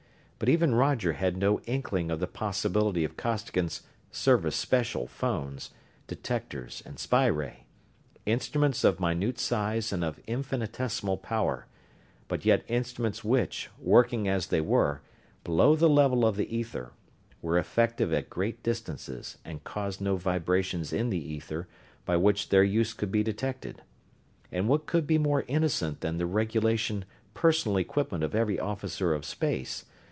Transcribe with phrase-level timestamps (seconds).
[0.43, 5.69] But even Roger had no inkling of the possibility of Costigan's "Service Special" phones,
[6.07, 7.65] detectors and spy ray
[8.25, 11.67] instruments of minute size and of infinitesimal power,
[12.27, 15.01] but yet instruments which, working as they were,
[15.43, 16.91] below the level of the ether,
[17.43, 21.67] were effective at great distances and caused no vibrations in the ether
[22.03, 23.83] by which their use could be detected.
[24.51, 27.05] And what could be more innocent than the regulation,
[27.35, 29.85] personal equipment of every officer of space?